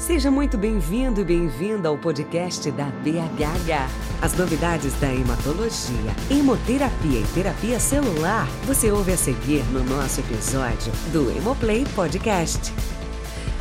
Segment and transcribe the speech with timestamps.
[0.00, 4.22] Seja muito bem-vindo e bem-vinda ao podcast da BHH.
[4.22, 10.90] As novidades da hematologia, hemoterapia e terapia celular você ouve a seguir no nosso episódio
[11.12, 12.72] do Hemoplay Podcast.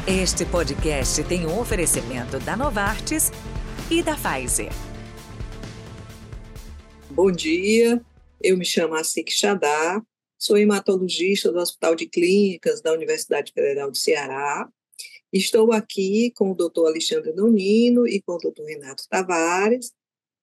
[0.08, 3.34] Este podcast tem um oferecimento da Novartis
[3.92, 4.71] e da Pfizer.
[7.12, 8.02] Bom dia,
[8.42, 10.02] eu me chamo Asik Chadá,
[10.38, 14.70] sou hematologista do Hospital de Clínicas da Universidade Federal do Ceará
[15.32, 19.91] Estou aqui com o doutor Alexandre Nonino e com o doutor Renato Tavares,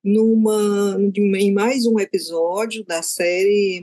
[0.03, 3.83] numa, em mais um episódio da série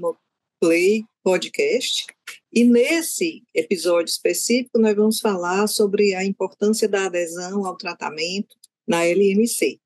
[0.62, 2.06] Play Podcast.
[2.54, 8.56] E nesse episódio específico, nós vamos falar sobre a importância da adesão ao tratamento
[8.88, 9.82] na LMC.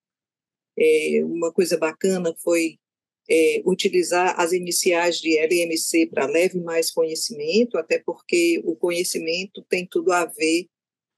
[0.78, 2.78] É, uma coisa bacana foi
[3.28, 9.84] é, utilizar as iniciais de LMC para leve mais conhecimento, até porque o conhecimento tem
[9.84, 10.68] tudo a ver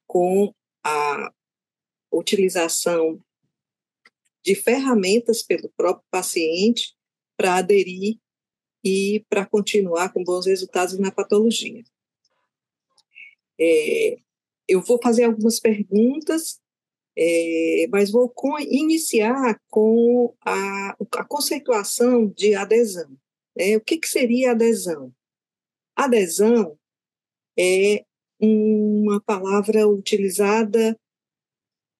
[0.09, 0.51] com
[0.83, 1.31] a
[2.11, 3.23] utilização
[4.43, 6.97] de ferramentas pelo próprio paciente
[7.37, 8.17] para aderir
[8.83, 11.83] e para continuar com bons resultados na patologia.
[13.61, 14.17] É,
[14.67, 16.59] eu vou fazer algumas perguntas,
[17.15, 23.15] é, mas vou com, iniciar com a, a, conceituação de adesão.
[23.55, 23.77] Né?
[23.77, 25.13] O que, que seria adesão?
[25.95, 26.79] Adesão
[27.55, 28.05] é
[28.39, 30.97] uma palavra utilizada,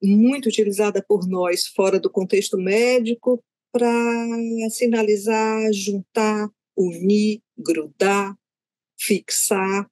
[0.01, 3.89] muito utilizada por nós fora do contexto médico, para
[4.69, 8.35] sinalizar, juntar, unir, grudar,
[8.97, 9.89] fixar.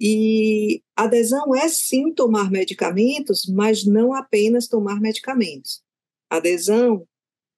[0.00, 5.80] E adesão é sim tomar medicamentos, mas não apenas tomar medicamentos.
[6.28, 7.06] Adesão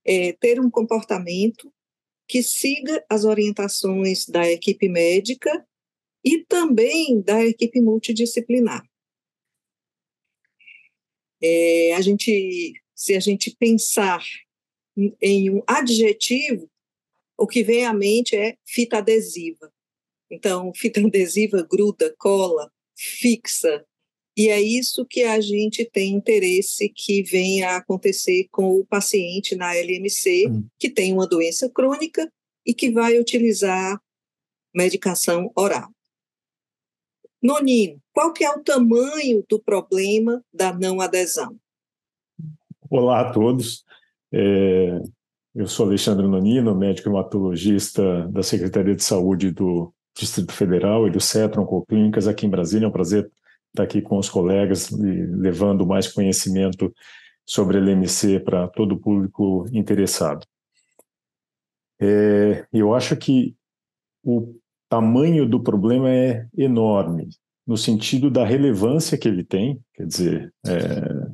[0.04, 1.72] é ter um comportamento
[2.28, 5.66] que siga as orientações da equipe médica
[6.24, 8.82] e também da equipe multidisciplinar.
[11.42, 14.24] É, a gente, se a gente pensar
[15.20, 16.70] em um adjetivo,
[17.36, 19.72] o que vem à mente é fita adesiva.
[20.30, 23.84] Então, fita adesiva gruda, cola, fixa,
[24.36, 29.54] e é isso que a gente tem interesse que venha a acontecer com o paciente
[29.54, 30.66] na LMC, hum.
[30.76, 32.28] que tem uma doença crônica
[32.66, 34.00] e que vai utilizar
[34.74, 35.93] medicação oral.
[37.44, 41.54] Nonino, qual que é o tamanho do problema da não adesão?
[42.88, 43.84] Olá a todos.
[44.32, 44.98] É,
[45.54, 51.20] eu sou Alexandre Nonino, médico hematologista da Secretaria de Saúde do Distrito Federal e do
[51.20, 52.86] CETRON Clínicas aqui em Brasília.
[52.86, 53.30] É um prazer
[53.68, 56.94] estar aqui com os colegas levando mais conhecimento
[57.44, 60.46] sobre LMC para todo o público interessado.
[62.00, 63.54] É, eu acho que
[64.22, 64.54] o
[64.94, 67.28] tamanho do problema é enorme,
[67.66, 71.26] no sentido da relevância que ele tem, quer dizer, é,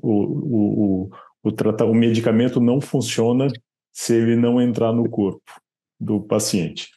[0.00, 1.10] o, o,
[1.42, 1.50] o,
[1.90, 3.48] o, medicamento não funciona
[3.92, 5.60] se ele não entrar no corpo
[5.98, 6.90] do paciente.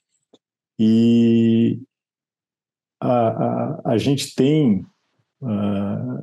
[0.77, 1.81] E
[3.01, 4.85] a, a, a gente tem
[5.41, 6.21] a,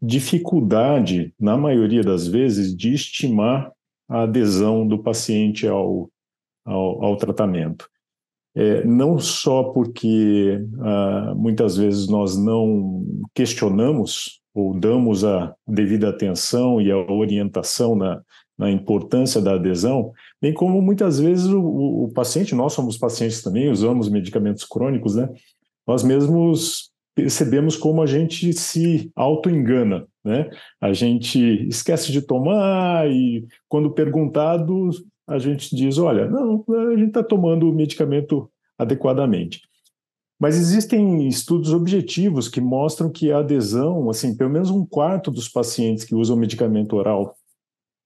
[0.00, 3.70] dificuldade, na maioria das vezes, de estimar
[4.08, 6.10] a adesão do paciente ao,
[6.64, 7.86] ao, ao tratamento.
[8.58, 16.80] É, não só porque ah, muitas vezes nós não questionamos ou damos a devida atenção
[16.80, 18.22] e a orientação na,
[18.58, 23.70] na importância da adesão, bem como muitas vezes o, o, paciente, nós somos pacientes também,
[23.70, 25.28] usamos medicamentos crônicos, né?
[25.86, 30.48] Nós mesmos percebemos como a gente se auto-engana, né?
[30.80, 34.88] A gente esquece de tomar e quando perguntado
[35.26, 39.62] a gente diz, olha, não, a gente está tomando o medicamento adequadamente.
[40.38, 45.48] Mas existem estudos objetivos que mostram que a adesão, assim, pelo menos um quarto dos
[45.48, 47.34] pacientes que usam medicamento oral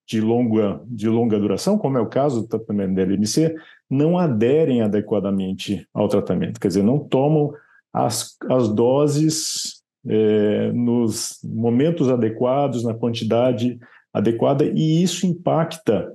[0.08, 3.54] de longa, de longa duração, como é o caso do tratamento da LMC,
[3.88, 7.52] não aderem adequadamente ao tratamento, quer dizer, não tomam
[7.92, 13.78] as, as doses é, nos momentos adequados, na quantidade
[14.12, 16.12] adequada, e isso impacta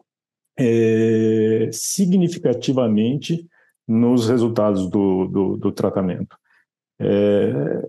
[0.57, 3.48] é, significativamente
[3.88, 6.38] nos resultados do, do, do tratamento.
[7.00, 7.88] É,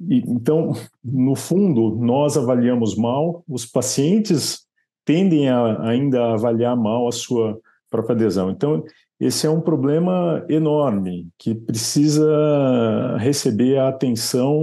[0.00, 0.72] então,
[1.02, 4.66] no fundo, nós avaliamos mal, os pacientes
[5.04, 7.58] tendem a ainda avaliar mal a sua
[7.90, 8.50] própria adesão.
[8.50, 8.84] Então,
[9.18, 14.60] esse é um problema enorme que precisa receber a atenção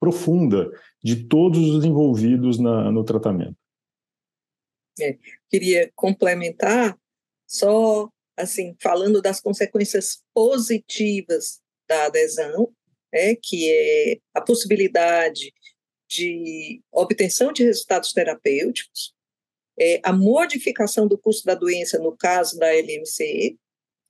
[0.00, 0.70] profunda
[1.02, 3.56] de todos os envolvidos na, no tratamento.
[5.00, 5.18] É,
[5.54, 6.98] queria complementar
[7.46, 12.74] só assim, falando das consequências positivas da adesão,
[13.12, 15.52] é, que é a possibilidade
[16.10, 19.14] de obtenção de resultados terapêuticos,
[19.78, 23.56] é, a modificação do custo da doença, no caso da LMC,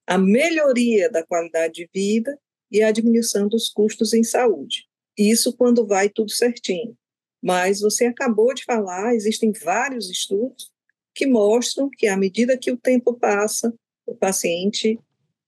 [0.07, 2.39] a melhoria da qualidade de vida
[2.71, 4.87] e a diminuição dos custos em saúde.
[5.19, 6.97] Isso quando vai tudo certinho.
[7.43, 10.73] Mas você acabou de falar, existem vários estudos
[11.15, 13.73] que mostram que, à medida que o tempo passa,
[14.07, 14.99] o paciente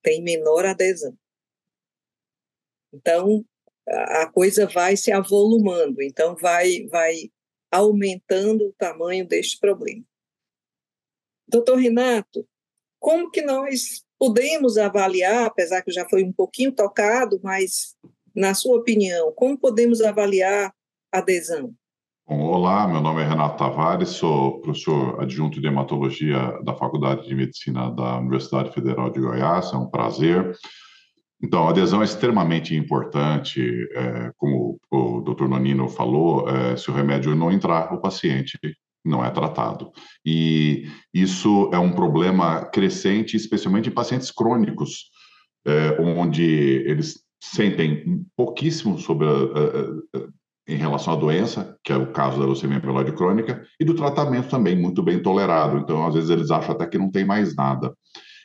[0.03, 1.17] tem menor adesão.
[2.93, 3.45] Então,
[3.87, 7.31] a coisa vai se avolumando, então vai, vai
[7.71, 10.05] aumentando o tamanho deste problema.
[11.49, 12.47] Doutor Renato,
[12.99, 17.97] como que nós podemos avaliar, apesar que já foi um pouquinho tocado, mas
[18.35, 20.75] na sua opinião, como podemos avaliar
[21.13, 21.75] adesão?
[22.29, 27.33] Bom, olá, meu nome é Renato Tavares, sou professor adjunto de hematologia da Faculdade de
[27.37, 30.53] Medicina da Universidade Federal de Goiás, é um prazer.
[31.41, 33.63] Então, a adesão é extremamente importante,
[33.95, 35.47] é, como o Dr.
[35.47, 38.59] Nonino falou, é, se o remédio não entrar, o paciente
[39.05, 39.93] não é tratado.
[40.25, 45.11] E isso é um problema crescente, especialmente em pacientes crônicos,
[45.65, 50.29] é, onde eles sentem pouquíssimo sobre a, a, a,
[50.69, 54.49] em relação à doença, que é o caso da leucemia mieloide crônica, e do tratamento
[54.49, 55.79] também muito bem tolerado.
[55.79, 57.95] Então, às vezes, eles acham até que não tem mais nada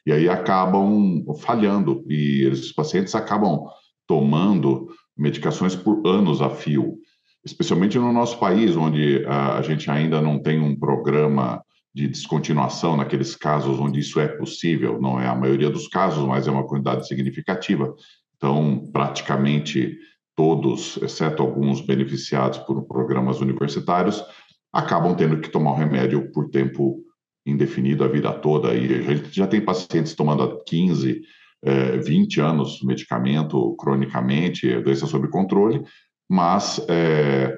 [0.05, 3.65] e aí acabam falhando e esses pacientes acabam
[4.07, 4.87] tomando
[5.17, 6.97] medicações por anos a fio,
[7.45, 11.63] especialmente no nosso país, onde a gente ainda não tem um programa
[11.93, 16.47] de descontinuação naqueles casos onde isso é possível, não é a maioria dos casos, mas
[16.47, 17.93] é uma quantidade significativa.
[18.37, 19.97] Então, praticamente
[20.41, 24.25] todos, exceto alguns beneficiados por programas universitários,
[24.73, 26.99] acabam tendo que tomar o remédio por tempo
[27.45, 28.73] indefinido a vida toda.
[28.73, 31.21] E a gente já tem pacientes tomando há 15,
[31.63, 35.83] é, 20 anos medicamento cronicamente, doença sob controle,
[36.27, 37.55] mas é,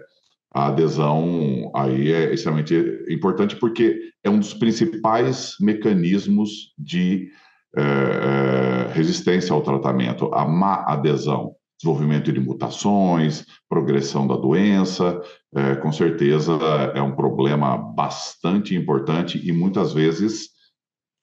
[0.54, 2.76] a adesão aí é extremamente
[3.08, 7.30] importante porque é um dos principais mecanismos de
[7.78, 15.22] é, é resistência ao tratamento, a má adesão desenvolvimento de mutações, progressão da doença,
[15.56, 16.54] é, com certeza
[16.94, 20.50] é um problema bastante importante e muitas vezes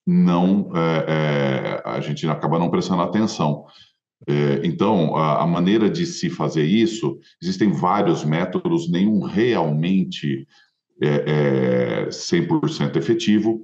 [0.06, 3.64] não é, é, a gente acaba não prestando atenção.
[4.26, 10.46] É, então, a, a, maneira de se fazer isso, existem vários métodos, nenhum realmente
[11.02, 13.62] é, é 100% efetivo.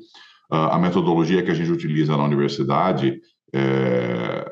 [0.50, 3.20] A, a metodologia que a gente utiliza na universidade,
[3.54, 4.48] é,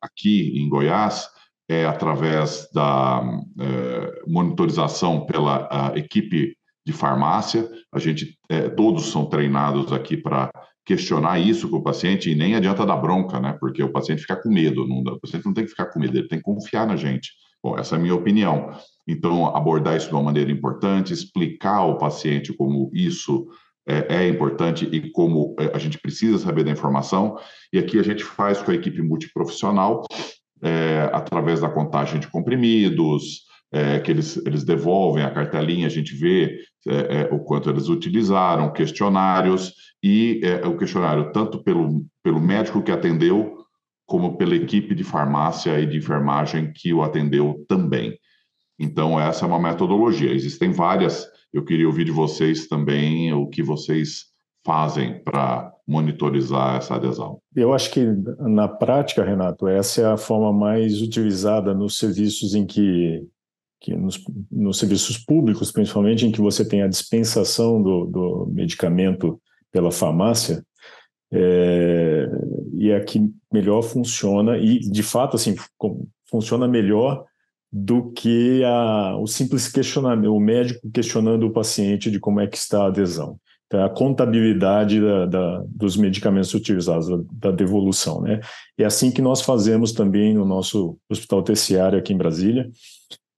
[0.00, 1.28] aqui em Goiás,
[1.68, 3.22] é, através da
[3.60, 6.56] é, monitorização pela equipe
[6.86, 7.68] de farmácia.
[7.92, 10.50] A gente, é, todos são treinados aqui para
[10.84, 13.56] questionar isso com o paciente e nem adianta dar bronca, né?
[13.58, 14.86] Porque o paciente fica com medo.
[14.86, 17.30] Não, o paciente não tem que ficar com medo, ele tem que confiar na gente.
[17.62, 18.70] Bom, essa é a minha opinião.
[19.08, 23.46] Então, abordar isso de uma maneira importante, explicar ao paciente como isso
[23.86, 27.38] é, é, importante e como é, a gente precisa saber da informação.
[27.72, 30.04] E aqui a gente faz com a equipe multiprofissional
[30.64, 36.14] é, através da contagem de comprimidos, é, que eles, eles devolvem a cartelinha, a gente
[36.14, 36.58] vê
[36.88, 42.82] é, é o quanto eles utilizaram, questionários, e é, o questionário tanto pelo, pelo médico
[42.82, 43.58] que atendeu,
[44.06, 48.18] como pela equipe de farmácia e de enfermagem que o atendeu também.
[48.78, 50.32] Então, essa é uma metodologia.
[50.32, 51.26] Existem várias.
[51.52, 54.33] Eu queria ouvir de vocês também o que vocês
[54.64, 57.38] fazem para monitorizar essa adesão?
[57.54, 58.04] Eu acho que,
[58.40, 63.22] na prática, Renato, essa é a forma mais utilizada nos serviços em que,
[63.80, 69.40] que nos, nos serviços públicos, principalmente, em que você tem a dispensação do, do medicamento
[69.70, 70.64] pela farmácia,
[71.32, 72.26] é,
[72.72, 73.20] e é que
[73.52, 75.54] melhor funciona, e, de fato, assim,
[76.30, 77.24] funciona melhor
[77.70, 82.56] do que a, o simples questionamento, o médico questionando o paciente de como é que
[82.56, 83.36] está a adesão.
[83.66, 88.20] Então, é contabilidade da, da, dos medicamentos utilizados, da, da, devolução.
[88.20, 88.40] Né?
[88.78, 92.70] É assim que nós fazemos também no nosso hospital terciário aqui em Brasília.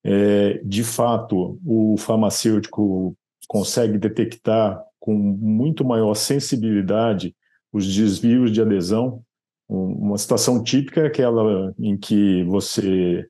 [0.04, 3.16] É, de fato, o farmacêutico
[3.48, 7.34] consegue detectar com muito maior sensibilidade
[7.72, 9.22] os desvios de adesão.
[9.68, 13.26] Uma situação típica é aquela em que você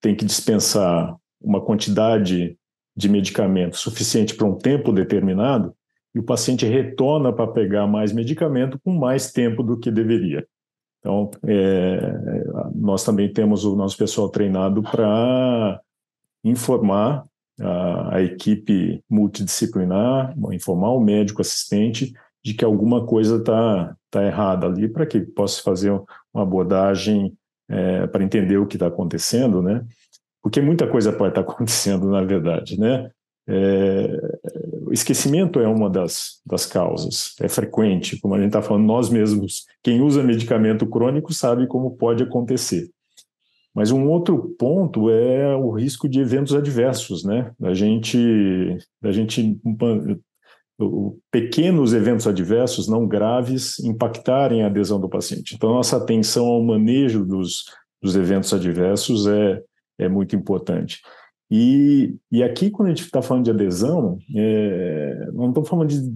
[0.00, 2.56] tem que dispensar uma quantidade
[3.00, 5.74] de medicamento suficiente para um tempo determinado
[6.14, 10.46] e o paciente retorna para pegar mais medicamento com mais tempo do que deveria.
[10.98, 11.98] Então, é,
[12.74, 15.80] nós também temos o nosso pessoal treinado para
[16.44, 17.24] informar
[17.58, 22.12] a, a, equipe multidisciplinar, informar o médico assistente
[22.44, 25.90] de que alguma coisa está tá errada ali, para que possa fazer
[26.34, 27.34] uma abordagem
[27.68, 29.84] é, para entender o que está acontecendo, né?
[30.42, 33.10] Porque muita coisa pode estar acontecendo, na verdade, né?
[33.48, 34.38] É,
[34.86, 39.08] o esquecimento é uma das, das causas, é frequente, como a gente está falando, nós
[39.08, 42.88] mesmos, quem usa medicamento crônico sabe como pode acontecer.
[43.74, 47.52] Mas um outro ponto é o risco de eventos adversos, né?
[47.58, 48.18] Da gente,
[49.00, 49.60] da gente
[51.30, 55.54] pequenos eventos adversos não graves impactarem a adesão do paciente.
[55.54, 57.64] Então, nossa atenção ao manejo dos,
[58.02, 59.62] dos eventos adversos é,
[60.04, 61.00] é muito importante.
[61.50, 66.12] E, e aqui, quando a gente está falando de adesão, é, não estamos falando de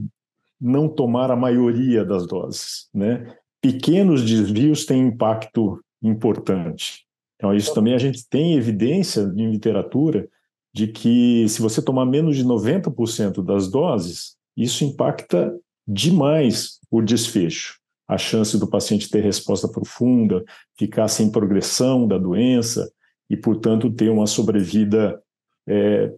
[0.61, 2.89] não tomar a maioria das doses.
[2.95, 3.35] Né?
[3.61, 7.05] Pequenos desvios têm impacto importante.
[7.37, 10.29] Então, isso também a gente tem evidência em literatura
[10.73, 15.53] de que se você tomar menos de 90% das doses, isso impacta
[15.87, 17.79] demais o desfecho.
[18.07, 20.45] A chance do paciente ter resposta profunda,
[20.79, 22.91] ficar sem progressão da doença
[23.29, 25.23] e, portanto, ter uma sobrevida
[25.67, 26.13] é,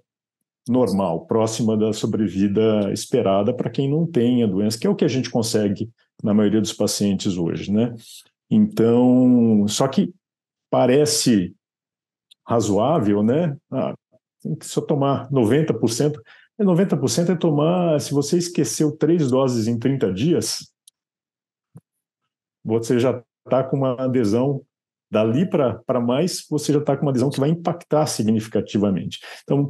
[0.69, 5.05] normal, próxima da sobrevida esperada para quem não tem a doença, que é o que
[5.05, 5.91] a gente consegue
[6.23, 7.95] na maioria dos pacientes hoje, né?
[8.51, 10.13] Então, só que
[10.71, 11.55] parece
[12.47, 13.57] razoável, né?
[13.71, 13.95] Ah,
[14.43, 16.21] tem que só tomar 90%.
[16.59, 20.73] 90% é tomar, se você esqueceu três doses em 30 dias,
[22.65, 24.65] você já está com uma adesão
[25.11, 29.21] dali para mais, você já está com uma adesão que vai impactar significativamente.
[29.43, 29.69] Então,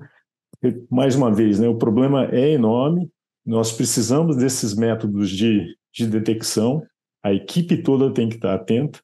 [0.91, 3.11] mais uma vez, né, o problema é enorme,
[3.45, 6.83] nós precisamos desses métodos de, de detecção,
[7.23, 9.01] a equipe toda tem que estar atenta,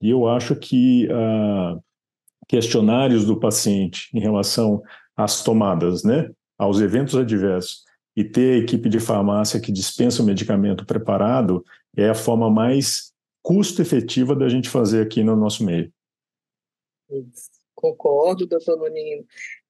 [0.00, 1.78] e eu acho que ah,
[2.46, 4.82] questionários do paciente em relação
[5.16, 7.82] às tomadas, né, aos eventos adversos,
[8.16, 11.64] e ter a equipe de farmácia que dispensa o medicamento preparado
[11.96, 13.07] é a forma mais
[13.48, 15.90] custo-efetiva da gente fazer aqui no nosso meio.
[17.74, 19.24] Concordo, doutor Nonino.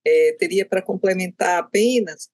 [0.05, 2.29] É, teria para complementar apenas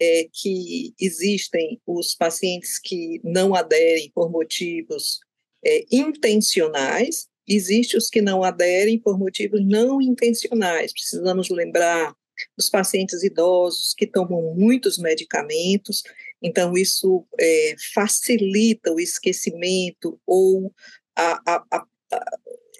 [0.00, 5.18] é, que existem os pacientes que não aderem por motivos
[5.64, 10.92] é, intencionais, existem os que não aderem por motivos não intencionais.
[10.92, 12.14] Precisamos lembrar
[12.56, 16.04] os pacientes idosos que tomam muitos medicamentos,
[16.44, 20.70] então isso é, facilita o esquecimento ou
[21.16, 21.86] a, a, a,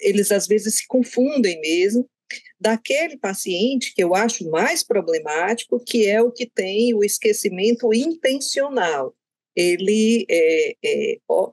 [0.00, 2.06] eles às vezes se confundem mesmo
[2.61, 9.14] daquele paciente que eu acho mais problemático, que é o que tem o esquecimento intencional.
[9.56, 11.50] Ele é, é, ó,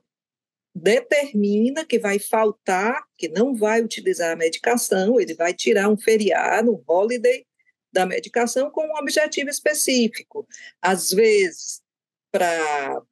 [0.74, 6.72] determina que vai faltar, que não vai utilizar a medicação, ele vai tirar um feriado,
[6.72, 7.46] um holiday,
[7.92, 10.48] da medicação com um objetivo específico.
[10.80, 11.82] Às vezes,
[12.32, 13.02] para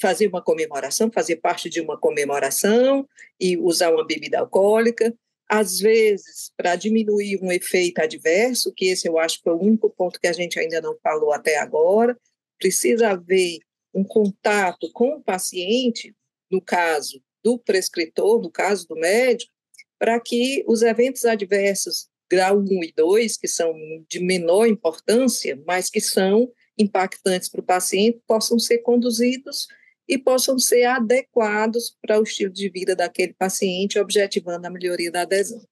[0.00, 3.06] fazer uma comemoração, fazer parte de uma comemoração
[3.38, 5.14] e usar uma bebida alcoólica,
[5.46, 9.90] às vezes para diminuir um efeito adverso, que esse eu acho que é o único
[9.90, 12.16] ponto que a gente ainda não falou até agora,
[12.58, 13.58] precisa haver
[13.92, 16.14] um contato com o paciente,
[16.50, 19.52] no caso do prescritor, no caso do médico,
[19.98, 23.74] para que os eventos adversos grau 1 e 2, que são
[24.08, 29.66] de menor importância, mas que são impactantes para o paciente, possam ser conduzidos
[30.08, 35.22] e possam ser adequados para o estilo de vida daquele paciente, objetivando a melhoria da
[35.22, 35.62] adesão.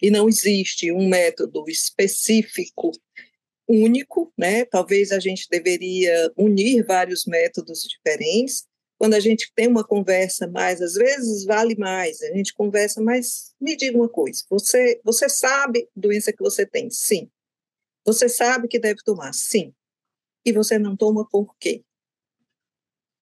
[0.00, 2.92] E não existe um método específico
[3.66, 4.64] único, né?
[4.64, 8.64] Talvez a gente deveria unir vários métodos diferentes
[8.98, 13.52] quando a gente tem uma conversa mais, às vezes vale mais, a gente conversa, mas
[13.60, 16.88] me diga uma coisa, você, você sabe doença que você tem?
[16.90, 17.28] Sim.
[18.04, 19.32] Você sabe que deve tomar?
[19.32, 19.74] Sim.
[20.44, 21.82] E você não toma por quê?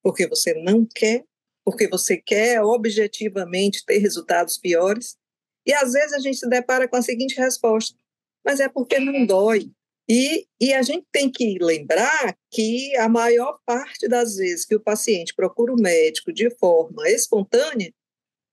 [0.02, 1.24] Porque você não quer,
[1.64, 5.16] porque você quer objetivamente ter resultados piores.
[5.64, 7.96] E às vezes a gente se depara com a seguinte resposta:
[8.44, 9.70] mas é porque não dói,
[10.08, 14.80] e, e a gente tem que lembrar que a maior parte das vezes que o
[14.80, 17.94] paciente procura o médico de forma espontânea,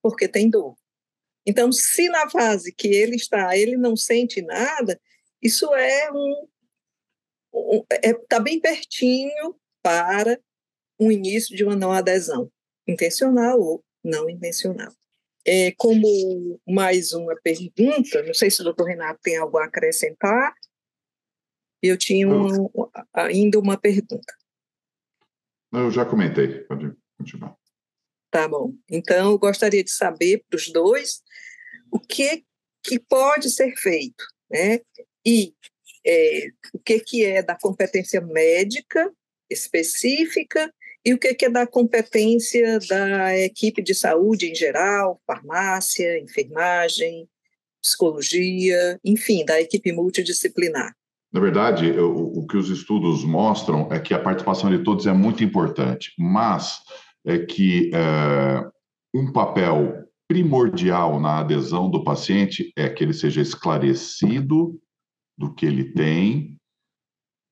[0.01, 0.77] porque tem dor.
[1.45, 5.00] Então, se na fase que ele está, ele não sente nada,
[5.41, 6.48] isso é um.
[7.81, 10.39] Está é, tá bem pertinho para
[11.00, 12.51] o início de uma não adesão,
[12.88, 14.91] intencional ou não intencional.
[15.46, 20.53] É, como mais uma pergunta, não sei se o doutor Renato tem algo a acrescentar,
[21.81, 22.69] eu tinha um,
[23.13, 24.34] ainda uma pergunta.
[25.72, 27.55] Eu já comentei, pode continuar.
[28.29, 28.74] Tá bom.
[28.89, 31.24] Então, eu gostaria de saber para os dois
[31.91, 32.46] o que,
[32.84, 34.79] que pode ser feito, né?
[35.25, 35.53] E
[36.05, 39.11] é, o que, que é da competência médica
[39.49, 40.71] específica
[41.05, 47.27] e o que, que é da competência da equipe de saúde em geral, farmácia, enfermagem,
[47.81, 50.93] psicologia, enfim, da equipe multidisciplinar?
[51.31, 55.13] Na verdade, o, o que os estudos mostram é que a participação de todos é
[55.13, 56.79] muito importante, mas
[57.25, 58.67] é que é,
[59.13, 64.79] um papel primordial na adesão do paciente é que ele seja esclarecido
[65.39, 66.58] do que ele tem,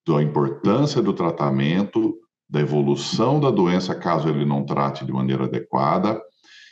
[0.05, 6.21] da importância do tratamento, da evolução da doença caso ele não trate de maneira adequada.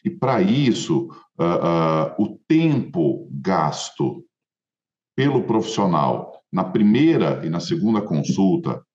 [0.04, 1.08] E para isso,
[1.40, 4.26] uh, uh, o tempo gasto
[5.16, 8.86] pelo profissional na primeira e na segunda consulta,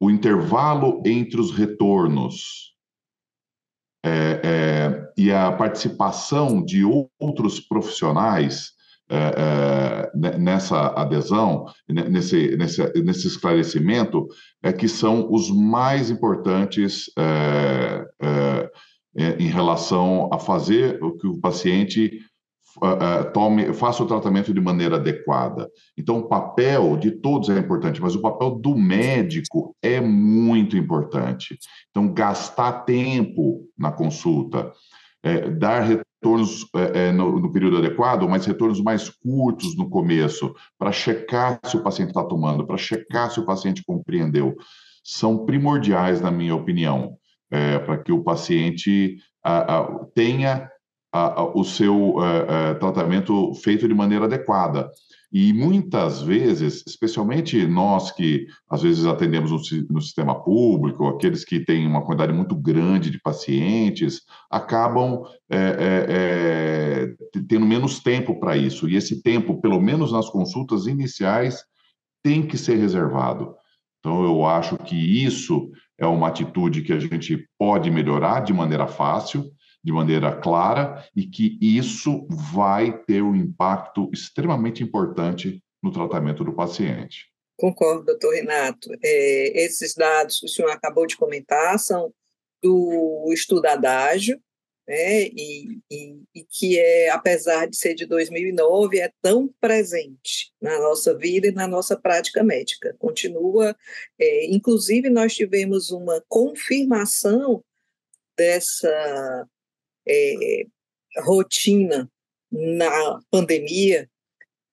[0.00, 2.72] o intervalo entre os retornos
[4.04, 6.84] é, é, e a participação de
[7.18, 8.73] outros profissionais
[9.08, 14.26] é, é nessa adesão, nesse, nesse, nesse esclarecimento,
[14.62, 18.70] é que são os mais importantes é, é,
[19.38, 22.20] em relação a fazer o que o paciente
[22.78, 25.70] uh, tome, faça o tratamento de maneira adequada.
[25.96, 31.58] Então, o papel de todos é importante, mas o papel do médico é muito importante.
[31.90, 34.72] Então, gastar tempo na consulta,
[35.22, 40.90] é, dar retornos é, no, no, período adequado, mas retornos mais curtos no começo, para
[40.90, 44.56] checar se o paciente está tomando, para checar se o paciente compreendeu,
[45.02, 47.16] são primordiais, na minha opinião,
[47.50, 50.70] é, para que o paciente a, a, tenha
[51.12, 54.90] a, o seu é, é, tratamento feito de maneira adequada.
[55.34, 59.50] E muitas vezes, especialmente nós que às vezes atendemos
[59.90, 66.06] no, sistema público, aqueles que têm uma quantidade muito grande de pacientes, acabam é, é,
[66.08, 68.88] é, tendo menos tempo para isso.
[68.88, 71.64] E esse tempo, pelo menos nas consultas iniciais,
[72.22, 73.56] tem que ser reservado.
[73.98, 78.86] Então, eu acho que isso é uma atitude que a gente pode melhorar de maneira
[78.86, 79.50] fácil
[79.84, 86.54] de maneira clara e que isso vai ter um impacto extremamente importante no tratamento do
[86.54, 87.26] paciente.
[87.58, 88.88] Concordo, doutor Renato.
[89.02, 92.12] É, esses dados que o senhor acabou de comentar são
[92.62, 94.40] do estudo Adágio,
[94.88, 100.78] né, e, e, e, que é, apesar de ser de 2009, é tão presente na
[100.78, 102.94] nossa vida e na nossa prática médica.
[102.98, 103.76] Continua,
[104.18, 107.62] é, inclusive nós tivemos uma confirmação
[108.36, 109.46] dessa
[110.06, 110.66] é,
[111.22, 112.10] rotina
[112.50, 114.08] na pandemia,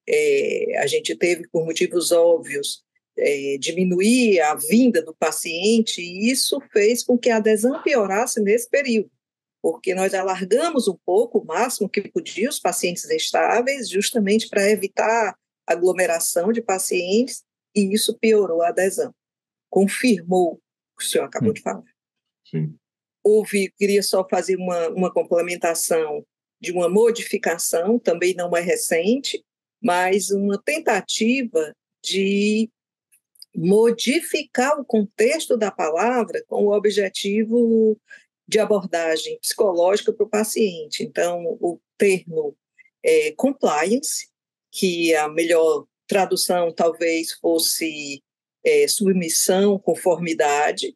[0.08, 2.82] é, a gente teve, por motivos óbvios,
[3.16, 8.68] é, diminuir a vinda do paciente, e isso fez com que a adesão piorasse nesse
[8.68, 9.10] período,
[9.60, 15.36] porque nós alargamos um pouco, o máximo que podia, os pacientes estáveis, justamente para evitar
[15.66, 19.14] aglomeração de pacientes, e isso piorou a adesão.
[19.70, 21.54] Confirmou o que o senhor acabou Sim.
[21.54, 21.84] de falar.
[22.44, 22.81] Sim
[23.22, 26.24] houve, queria só fazer uma, uma complementação
[26.60, 29.44] de uma modificação, também não é recente,
[29.82, 32.70] mas uma tentativa de
[33.54, 37.98] modificar o contexto da palavra com o objetivo
[38.46, 41.02] de abordagem psicológica para o paciente.
[41.02, 42.56] Então, o termo
[43.02, 44.28] é compliance,
[44.70, 48.22] que a melhor tradução talvez fosse
[48.64, 50.94] é, submissão, conformidade,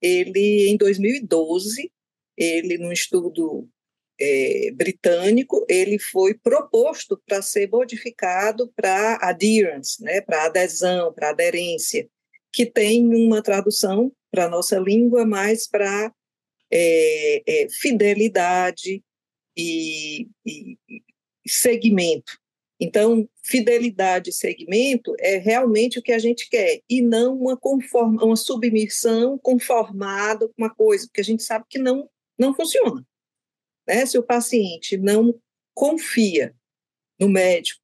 [0.00, 1.90] ele, em 2012,
[2.36, 3.68] ele, num estudo
[4.20, 12.08] é, britânico, ele foi proposto para ser modificado para adherence, né, para adesão, para aderência,
[12.52, 16.12] que tem uma tradução para a nossa língua mais para
[16.70, 19.02] é, é, fidelidade
[19.56, 22.38] e, e, e segmento.
[22.80, 28.24] Então, fidelidade e segmento é realmente o que a gente quer, e não uma, conforma,
[28.24, 33.04] uma submissão conformada com uma coisa, porque a gente sabe que não, não funciona.
[33.86, 34.06] Né?
[34.06, 35.40] Se o paciente não
[35.74, 36.54] confia
[37.18, 37.82] no médico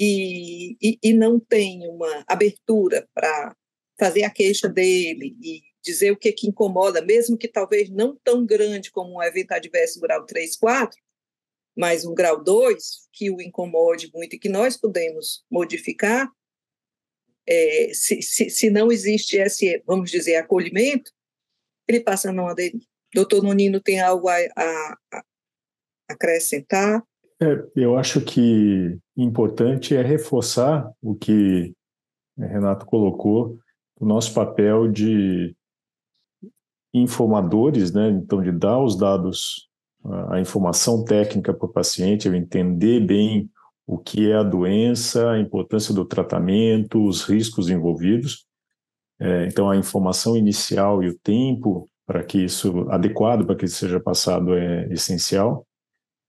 [0.00, 3.54] e, e, e não tem uma abertura para
[3.98, 8.46] fazer a queixa dele e dizer o que, que incomoda, mesmo que talvez não tão
[8.46, 10.98] grande como um evento adverso grau 3, 4,
[11.76, 16.30] mas um grau 2 que o incomode muito e que nós podemos modificar,
[17.46, 21.10] é, se, se, se, não existe esse, vamos dizer, acolhimento,
[21.88, 22.82] ele passa a não aderir.
[23.12, 25.24] Doutor Nonino tem algo a, a, a
[26.08, 27.02] acrescentar?
[27.40, 31.74] É, eu acho que importante é reforçar o que
[32.38, 33.58] Renato colocou,
[34.00, 35.54] o nosso papel de
[36.94, 38.10] informadores, né?
[38.10, 39.68] então de dar os dados
[40.04, 43.48] a informação técnica para o paciente, eu entender bem
[43.86, 48.46] o que é a doença, a importância do tratamento, os riscos envolvidos.
[49.20, 53.76] É, então, a informação inicial e o tempo para que isso, adequado para que isso
[53.76, 55.66] seja passado, é essencial.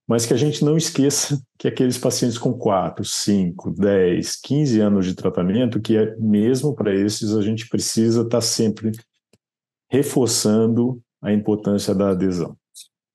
[0.06, 5.06] mas que a gente não esqueça que aqueles pacientes com 4, 5, 10, 15 anos
[5.06, 8.92] de tratamento, que é mesmo para esses a gente precisa estar tá sempre
[9.90, 12.56] reforçando a importância da adesão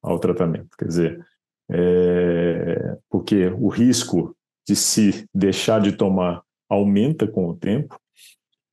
[0.02, 0.76] ao tratamento.
[0.78, 1.26] Quer dizer,
[1.70, 4.36] é, porque o risco
[4.68, 8.00] de se deixar de tomar aumenta com o tempo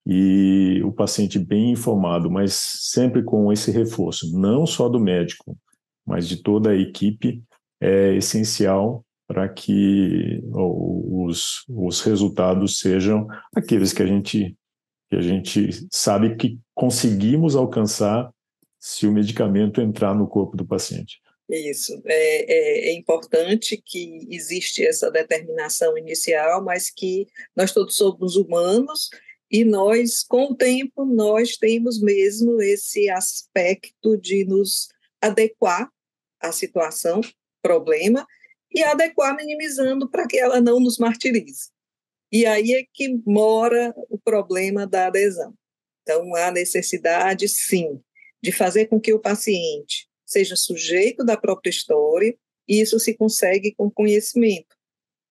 [0.06, 5.58] e o paciente bem informado, mas sempre com esse reforço, não só do médico,
[6.06, 7.42] mas de toda a equipe,
[7.80, 14.56] é essencial para que os, os resultados sejam aqueles que a gente
[15.08, 18.28] que a gente sabe que conseguimos alcançar
[18.78, 21.20] se o medicamento entrar no corpo do paciente.
[21.48, 22.02] Isso.
[22.04, 29.10] É, é, é, importante que existe essa determinação inicial, mas que nós todos somos humanos
[29.50, 34.88] e nós, com o tempo, nós temos mesmo esse aspecto de nos
[35.20, 35.88] adequar
[36.40, 37.20] à situação,
[37.62, 38.26] problema,
[38.74, 41.70] e adequar minimizando para que ela não nos martirize.
[42.30, 45.54] E aí é que mora o problema da adesão.
[46.02, 48.00] Então, há necessidade, sim,
[48.46, 52.32] de fazer com que o paciente seja sujeito da própria história,
[52.68, 54.76] e isso se consegue com conhecimento.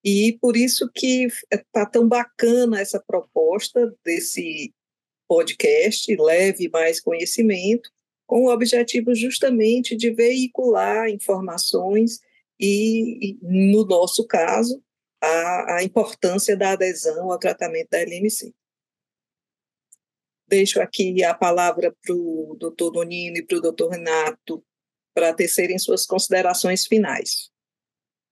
[0.03, 4.73] E por isso que está tão bacana essa proposta desse
[5.29, 7.89] podcast, leve mais conhecimento,
[8.27, 12.19] com o objetivo justamente de veicular informações
[12.59, 14.83] e, no nosso caso,
[15.21, 18.53] a, a, importância da adesão ao tratamento da LMC.
[20.47, 24.63] Deixo aqui a palavra para o doutor Donino e para o doutor Renato
[25.13, 27.49] para tecerem suas considerações finais.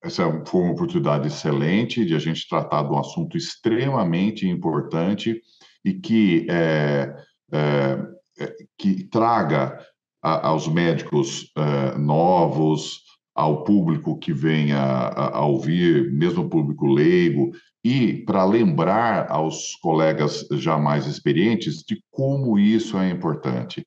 [0.04, 5.42] Essa foi uma oportunidade excelente de a gente tratar de um assunto extremamente importante
[5.84, 7.16] e que, é,
[7.52, 7.98] é,
[8.40, 9.80] é que traga
[10.22, 13.02] a, aos médicos é, novos,
[13.34, 17.52] ao público que venha a, a ouvir, mesmo o público leigo,
[17.84, 23.86] e para lembrar aos colegas já mais experientes de como isso é importante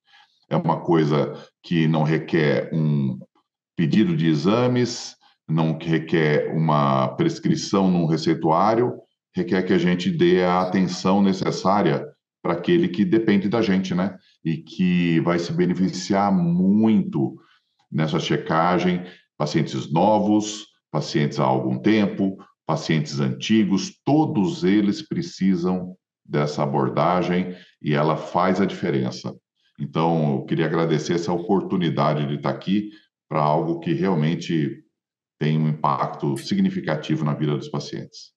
[0.49, 3.19] é uma coisa que não requer um
[3.77, 5.17] pedido de exames,
[5.49, 8.95] não requer uma prescrição num receituário,
[9.35, 12.05] requer que a gente dê a atenção necessária
[12.43, 14.17] para aquele que depende da gente, né?
[14.45, 17.37] E que vai se beneficiar muito
[17.91, 19.05] nessa checagem,
[19.37, 28.17] pacientes novos, pacientes há algum tempo, pacientes antigos, todos eles precisam dessa abordagem e ela
[28.17, 29.35] faz a diferença.
[29.79, 32.91] Então, eu queria agradecer essa oportunidade de estar aqui
[33.29, 34.83] para algo que realmente
[35.39, 38.33] tem um impacto significativo na vida dos pacientes.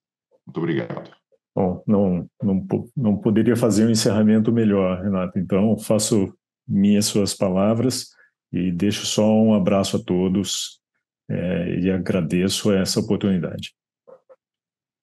[0.46, 1.12] Muito obrigado.
[1.56, 5.39] Bom, não, não, não poderia fazer um encerramento melhor, Renato.
[5.39, 6.34] Então, faço
[6.68, 8.10] minhas suas palavras
[8.52, 10.80] e deixo só um abraço a todos
[11.30, 13.74] é, e agradeço essa oportunidade.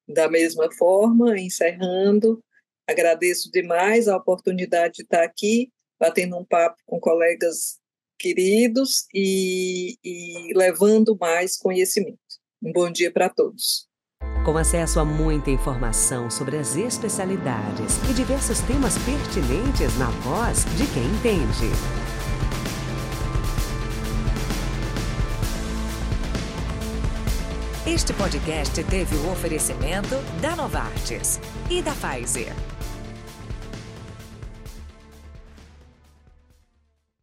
[0.07, 2.39] Da mesma forma, encerrando,
[2.87, 7.79] agradeço demais a oportunidade de estar aqui batendo um papo com colegas
[8.19, 12.17] queridos e, e levando mais conhecimento.
[12.63, 13.87] Um bom dia para todos.
[14.43, 20.87] Com acesso a muita informação sobre as especialidades e diversos temas pertinentes na voz de
[20.93, 22.06] quem entende.
[27.97, 32.76] Este podcast teve o oferecimento da Novartis e da Pfizer.